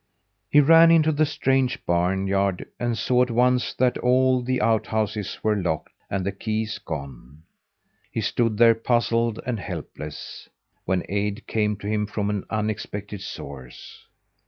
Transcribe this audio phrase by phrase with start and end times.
[0.49, 5.37] He ran into the strange barn yard and saw at once that all the outhouses
[5.43, 7.43] were locked and the keys gone.
[8.09, 10.49] He stood there, puzzled and helpless,
[10.85, 14.07] when aid came to him from an unexpected source.